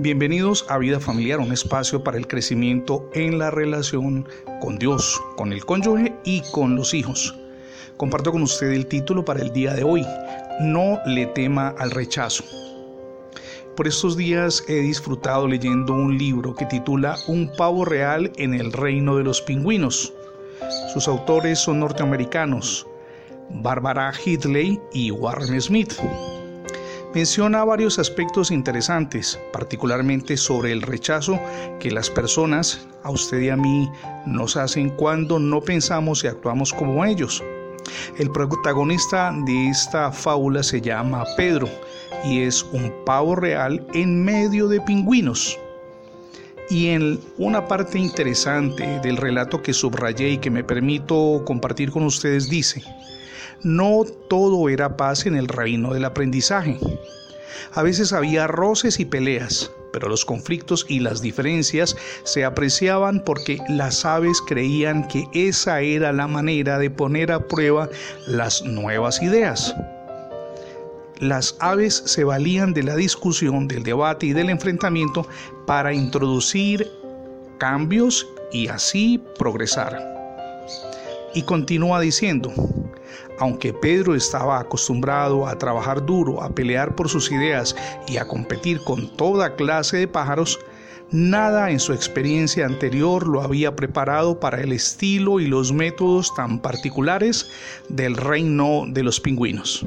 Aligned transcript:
Bienvenidos 0.00 0.64
a 0.68 0.78
Vida 0.78 1.00
Familiar, 1.00 1.40
un 1.40 1.50
espacio 1.50 2.04
para 2.04 2.18
el 2.18 2.28
crecimiento 2.28 3.10
en 3.14 3.36
la 3.36 3.50
relación 3.50 4.28
con 4.60 4.78
Dios, 4.78 5.20
con 5.36 5.52
el 5.52 5.64
cónyuge 5.64 6.14
y 6.22 6.40
con 6.52 6.76
los 6.76 6.94
hijos. 6.94 7.36
Comparto 7.96 8.30
con 8.30 8.42
usted 8.42 8.68
el 8.68 8.86
título 8.86 9.24
para 9.24 9.40
el 9.42 9.52
día 9.52 9.74
de 9.74 9.82
hoy, 9.82 10.06
No 10.60 11.00
le 11.04 11.26
tema 11.26 11.74
al 11.78 11.90
rechazo. 11.90 12.44
Por 13.76 13.88
estos 13.88 14.16
días 14.16 14.62
he 14.68 14.74
disfrutado 14.74 15.48
leyendo 15.48 15.94
un 15.94 16.16
libro 16.16 16.54
que 16.54 16.66
titula 16.66 17.16
Un 17.26 17.50
pavo 17.56 17.84
real 17.84 18.30
en 18.36 18.54
el 18.54 18.72
reino 18.72 19.16
de 19.16 19.24
los 19.24 19.42
pingüinos. 19.42 20.14
Sus 20.92 21.08
autores 21.08 21.58
son 21.58 21.80
norteamericanos, 21.80 22.86
Barbara 23.50 24.12
Hitley 24.24 24.78
y 24.92 25.10
Warren 25.10 25.60
Smith 25.60 25.94
menciona 27.14 27.64
varios 27.64 27.98
aspectos 27.98 28.50
interesantes, 28.50 29.38
particularmente 29.52 30.36
sobre 30.36 30.72
el 30.72 30.82
rechazo 30.82 31.40
que 31.80 31.90
las 31.90 32.10
personas, 32.10 32.86
a 33.02 33.10
usted 33.10 33.40
y 33.40 33.48
a 33.48 33.56
mí, 33.56 33.90
nos 34.26 34.56
hacen 34.56 34.90
cuando 34.90 35.38
no 35.38 35.60
pensamos 35.60 36.24
y 36.24 36.26
actuamos 36.26 36.72
como 36.72 37.04
ellos. 37.04 37.42
El 38.18 38.30
protagonista 38.30 39.34
de 39.46 39.68
esta 39.68 40.12
fábula 40.12 40.62
se 40.62 40.80
llama 40.80 41.24
Pedro 41.36 41.68
y 42.24 42.42
es 42.42 42.62
un 42.72 42.92
pavo 43.04 43.36
real 43.36 43.86
en 43.94 44.24
medio 44.24 44.68
de 44.68 44.80
pingüinos. 44.80 45.58
Y 46.70 46.88
en 46.88 47.18
una 47.38 47.66
parte 47.66 47.98
interesante 47.98 49.00
del 49.00 49.16
relato 49.16 49.62
que 49.62 49.72
subrayé 49.72 50.30
y 50.30 50.38
que 50.38 50.50
me 50.50 50.62
permito 50.62 51.42
compartir 51.46 51.90
con 51.90 52.04
ustedes 52.04 52.50
dice, 52.50 52.82
no 53.62 54.04
todo 54.28 54.68
era 54.68 54.96
paz 54.96 55.26
en 55.26 55.36
el 55.36 55.48
reino 55.48 55.92
del 55.92 56.04
aprendizaje. 56.04 56.78
A 57.74 57.82
veces 57.82 58.12
había 58.12 58.46
roces 58.46 59.00
y 59.00 59.04
peleas, 59.04 59.70
pero 59.92 60.08
los 60.08 60.24
conflictos 60.24 60.86
y 60.88 61.00
las 61.00 61.22
diferencias 61.22 61.96
se 62.24 62.44
apreciaban 62.44 63.22
porque 63.24 63.58
las 63.68 64.04
aves 64.04 64.40
creían 64.46 65.06
que 65.08 65.26
esa 65.32 65.80
era 65.80 66.12
la 66.12 66.28
manera 66.28 66.78
de 66.78 66.90
poner 66.90 67.32
a 67.32 67.46
prueba 67.46 67.88
las 68.26 68.62
nuevas 68.62 69.22
ideas. 69.22 69.74
Las 71.18 71.56
aves 71.58 72.02
se 72.06 72.22
valían 72.22 72.74
de 72.74 72.84
la 72.84 72.94
discusión, 72.94 73.66
del 73.66 73.82
debate 73.82 74.26
y 74.26 74.32
del 74.32 74.50
enfrentamiento 74.50 75.26
para 75.66 75.92
introducir 75.92 76.88
cambios 77.58 78.26
y 78.52 78.68
así 78.68 79.20
progresar. 79.36 79.98
Y 81.34 81.42
continúa 81.42 82.00
diciendo, 82.00 82.52
aunque 83.38 83.72
Pedro 83.72 84.14
estaba 84.14 84.58
acostumbrado 84.58 85.46
a 85.46 85.58
trabajar 85.58 86.04
duro, 86.04 86.42
a 86.42 86.50
pelear 86.50 86.94
por 86.94 87.08
sus 87.08 87.30
ideas 87.30 87.76
y 88.06 88.16
a 88.16 88.26
competir 88.26 88.80
con 88.84 89.08
toda 89.16 89.54
clase 89.56 89.98
de 89.98 90.08
pájaros, 90.08 90.58
nada 91.10 91.70
en 91.70 91.80
su 91.80 91.92
experiencia 91.92 92.66
anterior 92.66 93.26
lo 93.26 93.42
había 93.42 93.74
preparado 93.74 94.38
para 94.40 94.60
el 94.60 94.72
estilo 94.72 95.40
y 95.40 95.46
los 95.46 95.72
métodos 95.72 96.34
tan 96.34 96.60
particulares 96.60 97.50
del 97.88 98.16
reino 98.16 98.84
de 98.88 99.02
los 99.02 99.20
pingüinos. 99.20 99.84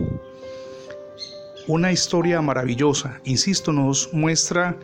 Una 1.68 1.92
historia 1.92 2.42
maravillosa, 2.42 3.22
insisto, 3.24 3.72
nos 3.72 4.12
muestra 4.12 4.76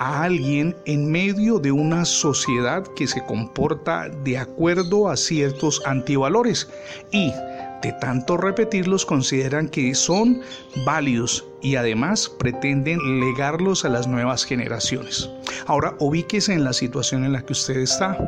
a 0.00 0.22
alguien 0.22 0.74
en 0.86 1.10
medio 1.10 1.58
de 1.58 1.70
una 1.70 2.06
sociedad 2.06 2.84
que 2.96 3.06
se 3.06 3.24
comporta 3.26 4.08
de 4.08 4.38
acuerdo 4.38 5.10
a 5.10 5.16
ciertos 5.16 5.82
antivalores 5.84 6.68
y 7.12 7.30
de 7.82 7.92
tanto 8.00 8.38
repetirlos 8.38 9.04
consideran 9.04 9.68
que 9.68 9.94
son 9.94 10.40
válidos 10.86 11.46
y 11.60 11.76
además 11.76 12.28
pretenden 12.28 12.98
legarlos 13.20 13.84
a 13.84 13.90
las 13.90 14.06
nuevas 14.06 14.44
generaciones. 14.44 15.30
Ahora 15.66 15.94
ubíquese 15.98 16.54
en 16.54 16.64
la 16.64 16.72
situación 16.72 17.24
en 17.24 17.34
la 17.34 17.42
que 17.42 17.52
usted 17.52 17.76
está. 17.76 18.18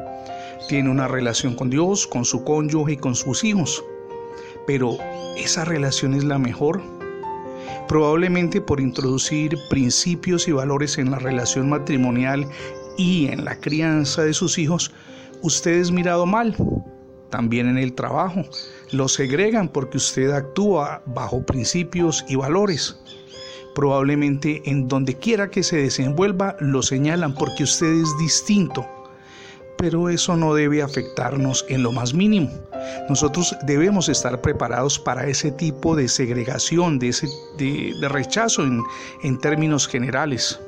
Tiene 0.69 0.91
una 0.91 1.09
relación 1.09 1.55
con 1.55 1.71
Dios, 1.71 2.07
con 2.07 2.25
su 2.25 2.45
cónyuge 2.45 2.93
y 2.93 2.97
con 2.99 3.15
sus 3.15 3.45
hijos. 3.45 3.83
Pero 4.67 4.99
¿esa 5.37 5.65
relación 5.65 6.15
es 6.15 6.25
la 6.25 6.39
mejor? 6.39 6.83
Probablemente 7.93 8.63
por 8.63 8.81
introducir 8.81 9.59
principios 9.69 10.49
y 10.49 10.53
valores 10.53 10.97
en 10.97 11.11
la 11.11 11.19
relación 11.19 11.69
matrimonial 11.69 12.49
y 12.97 13.27
en 13.27 13.45
la 13.45 13.61
crianza 13.61 14.23
de 14.23 14.33
sus 14.33 14.57
hijos, 14.57 14.91
usted 15.43 15.73
es 15.73 15.91
mirado 15.91 16.25
mal 16.25 16.57
también 17.29 17.69
en 17.69 17.77
el 17.77 17.93
trabajo. 17.93 18.45
Lo 18.93 19.09
segregan 19.09 19.69
porque 19.69 19.99
usted 19.99 20.31
actúa 20.31 21.03
bajo 21.05 21.45
principios 21.45 22.25
y 22.31 22.37
valores. 22.37 22.99
Probablemente 23.75 24.63
en 24.65 24.89
donde 24.89 25.19
quiera 25.19 25.51
que 25.51 25.63
se 25.63 25.77
desenvuelva 25.77 26.57
lo 26.61 26.81
señalan 26.81 27.35
porque 27.35 27.65
usted 27.65 27.93
es 27.93 28.09
distinto. 28.19 28.89
Pero 29.83 30.09
eso 30.09 30.37
no 30.37 30.55
debe 30.55 30.81
afectarnos 30.81 31.67
en 31.69 31.83
lo 31.83 31.91
más 31.91 32.15
mínimo. 32.15 32.49
Nosotros 33.09 33.57
debemos 33.67 34.09
estar 34.09 34.41
preparados 34.41 34.97
para 34.97 35.27
ese 35.27 35.51
tipo 35.51 35.97
de 35.97 36.07
segregación, 36.07 37.01
de, 37.01 37.09
ese, 37.09 37.27
de, 37.59 38.09
rechazo 38.09 38.63
en, 38.63 38.81
en 39.25 39.41
términos 39.41 39.89
generales. 39.89 40.61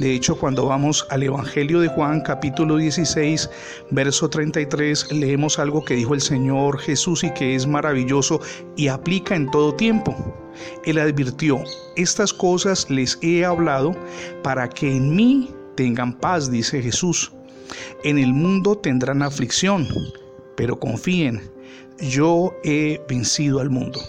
De 0.00 0.14
hecho, 0.14 0.36
cuando 0.36 0.66
vamos 0.66 1.06
al 1.08 1.22
Evangelio 1.22 1.80
de 1.80 1.88
Juan 1.88 2.20
capítulo 2.20 2.76
16, 2.76 3.48
verso 3.90 4.28
33, 4.28 5.12
leemos 5.12 5.58
algo 5.58 5.82
que 5.82 5.94
dijo 5.94 6.12
el 6.12 6.20
Señor 6.20 6.78
Jesús 6.78 7.24
y 7.24 7.32
que 7.32 7.54
es 7.54 7.66
maravilloso 7.66 8.38
y 8.76 8.88
aplica 8.88 9.34
en 9.34 9.50
todo 9.50 9.74
tiempo. 9.74 10.14
Él 10.84 10.98
advirtió, 10.98 11.58
estas 11.96 12.34
cosas 12.34 12.90
les 12.90 13.18
he 13.22 13.46
hablado 13.46 13.96
para 14.42 14.68
que 14.68 14.94
en 14.94 15.16
mí 15.16 15.48
tengan 15.74 16.12
paz, 16.12 16.50
dice 16.50 16.82
Jesús. 16.82 17.32
En 18.04 18.18
el 18.18 18.32
mundo 18.32 18.76
tendrán 18.76 19.22
aflicción, 19.22 19.86
pero 20.56 20.78
confíen, 20.78 21.40
yo 22.00 22.54
he 22.64 23.00
vencido 23.08 23.60
al 23.60 23.70
mundo. 23.70 24.00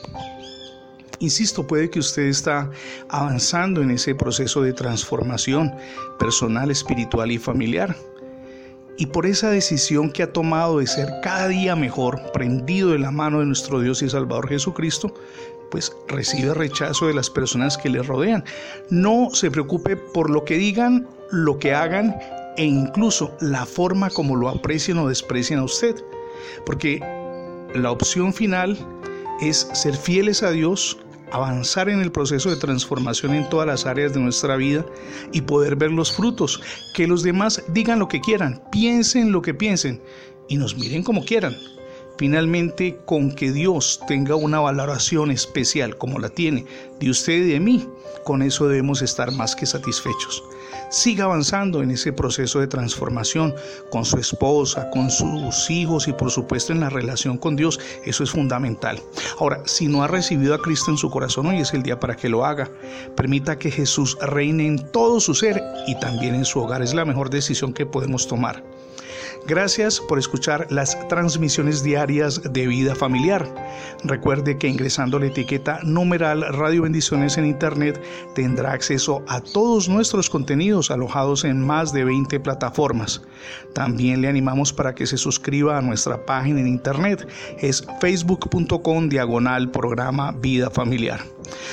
Insisto, 1.20 1.68
puede 1.68 1.90
que 1.90 2.00
usted 2.00 2.24
está 2.24 2.72
avanzando 3.09 3.82
en 3.82 3.92
ese 3.92 4.16
proceso 4.16 4.64
de 4.64 4.74
transformación 4.74 5.72
personal, 6.18 6.72
espiritual 6.72 7.32
y 7.32 7.38
familiar. 7.38 7.96
Y 8.98 9.06
por 9.06 9.28
esa 9.28 9.52
decisión 9.52 10.12
que 10.12 10.24
ha 10.24 10.34
tomado 10.34 10.80
de 10.80 10.88
ser 10.88 11.08
cada 11.22 11.48
día 11.48 11.76
mejor, 11.76 12.20
prendido 12.34 12.90
de 12.90 13.00
la 13.00 13.12
mano 13.12 13.40
de 13.40 13.46
nuestro 13.46 13.80
Dios 13.80 14.02
y 14.02 14.09
Salvador 14.09 14.50
Jesucristo, 14.50 15.14
pues 15.70 15.96
recibe 16.08 16.53
rechazo 16.53 17.08
de 17.08 17.14
las 17.14 17.30
personas 17.30 17.78
que 17.78 17.90
le 17.90 18.02
rodean. 18.02 18.44
No 18.90 19.30
se 19.32 19.52
preocupe 19.52 19.96
por 19.96 20.30
lo 20.30 20.44
que 20.44 20.58
digan, 20.58 21.08
lo 21.32 21.59
que 21.59 21.74
hagan 21.74 22.16
e 22.57 22.66
incluso 22.66 23.35
la 23.39 23.66
forma 23.66 24.09
como 24.09 24.35
lo 24.35 24.50
aprecien 24.50 24.97
o 24.97 25.07
desprecien 25.07 25.59
a 25.59 25.63
usted. 25.63 25.95
Porque 26.66 27.00
la 27.75 27.91
opción 27.91 28.34
final 28.34 28.78
es 29.41 29.69
ser 29.73 29.95
fieles 29.95 30.44
a 30.44 30.51
Dios, 30.51 30.97
avanzar 31.31 31.90
en 31.90 32.01
el 32.01 32.11
proceso 32.11 32.50
de 32.50 32.57
transformación 32.57 33.34
en 33.34 33.50
todas 33.50 33.67
las 33.67 33.85
áreas 33.85 34.13
de 34.13 34.19
nuestra 34.19 34.56
vida 34.56 34.85
y 35.31 35.41
poder 35.41 35.75
ver 35.75 35.91
los 35.91 36.11
frutos. 36.11 36.61
Que 36.94 37.07
los 37.07 37.23
demás 37.23 37.63
digan 37.69 38.00
lo 38.00 38.07
que 38.07 38.22
quieran, 38.22 38.61
piensen 38.72 39.31
lo 39.31 39.41
que 39.41 39.53
piensen 39.53 40.01
y 40.50 40.57
nos 40.57 40.75
miren 40.75 41.03
como 41.03 41.23
quieran. 41.23 41.56
Finalmente, 42.22 43.00
con 43.06 43.32
que 43.32 43.52
Dios 43.52 44.00
tenga 44.08 44.36
una 44.36 44.59
valoración 44.59 45.32
especial 45.32 45.98
como 45.98 46.20
la 46.20 46.30
tiene 46.30 46.68
de 47.00 47.09
usted 47.09 47.34
y 47.34 47.54
de 47.54 47.59
mí, 47.59 47.90
con 48.24 48.44
eso 48.44 48.68
debemos 48.68 49.02
estar 49.02 49.32
más 49.32 49.56
que 49.56 49.66
satisfechos 49.66 50.44
siga 50.92 51.24
avanzando 51.24 51.82
en 51.82 51.90
ese 51.90 52.12
proceso 52.12 52.59
de 52.59 52.68
transformación 52.68 53.56
con 53.90 54.04
su 54.04 54.18
esposa, 54.18 54.90
con 54.92 55.09
sus 55.09 55.70
hijos 55.70 56.08
y 56.08 56.14
por 56.14 56.30
supuesto 56.30 56.74
en 56.74 56.82
la 56.82 56.90
relación 56.90 57.38
con 57.38 57.56
Dios. 57.56 57.80
Eso 58.06 58.24
es 58.24 58.30
fundamental. 58.30 59.02
Ahora, 59.40 59.64
si 59.66 59.88
no 59.88 60.03
ha 60.03 60.08
recibido 60.08 60.53
a 60.53 60.62
Cristo 60.62 60.92
en 60.92 60.98
su 60.98 61.09
corazón, 61.09 61.48
hoy 61.48 61.62
es 61.62 61.74
el 61.74 61.82
día 61.82 62.00
para 62.00 62.18
que 62.18 62.30
lo 62.30 62.46
haga. 62.46 62.70
Permita 63.16 63.58
que 63.58 63.72
Jesús 63.72 64.18
reine 64.22 64.68
en 64.68 64.92
todo 64.92 65.22
su 65.22 65.34
ser 65.34 65.64
y 65.88 65.97
también 66.00 66.35
en 66.35 66.46
su 66.46 66.59
hogar. 66.59 66.82
Es 66.82 66.94
la 66.94 67.06
mejor 67.06 67.29
decisión 67.29 67.74
que 67.74 67.85
podemos 67.85 68.28
tomar. 68.28 68.62
Gracias 69.47 69.99
por 69.99 70.20
escuchar 70.20 70.67
las 70.70 70.97
transmisiones 71.08 71.84
diarias 71.84 72.41
de 72.53 72.67
vida 72.67 72.93
familiar. 72.93 73.47
Recuerde 74.03 74.58
que 74.58 74.67
ingresando 74.67 75.17
la 75.17 75.26
etiqueta 75.26 75.79
numeral 75.84 76.46
Radio 76.53 76.84
Bendiciones 76.84 77.38
en 77.38 77.47
Internet 77.47 77.99
tendrá 78.35 78.73
acceso 78.73 79.23
a 79.28 79.41
todos 79.41 79.90
nuestros 79.90 80.29
contenidos 80.29 80.91
alojados 80.91 81.43
en 81.43 81.66
más 81.66 81.91
de 81.91 82.03
20 82.03 82.40
plataformas. 82.40 83.23
También 83.73 84.22
le 84.22 84.28
animamos 84.28 84.72
para 84.72 84.93
que 84.93 85.08
se 85.08 85.17
suscriba 85.17 85.78
a 85.78 85.82
nuestra 85.82 86.23
página 86.23 86.59
en 86.59 86.67
Internet. 86.67 87.28
Es 87.59 87.85
facebook.com 87.99 89.09
diagonal 89.09 89.72
programa 89.72 90.34
Vida 90.34 90.70
Familiar. 90.70 91.20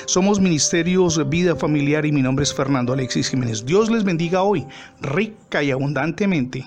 Somos 0.07 0.41
Ministerios 0.41 1.29
Vida 1.29 1.55
Familiar 1.55 2.07
y 2.07 2.13
mi 2.13 2.23
nombre 2.23 2.45
es 2.45 2.55
Fernando 2.55 2.95
Alexis 2.95 3.29
Jiménez. 3.29 3.67
Dios 3.67 3.91
les 3.91 4.05
bendiga 4.05 4.43
hoy, 4.43 4.67
rica 5.03 5.63
y 5.63 5.71
abundantemente. 5.71 6.65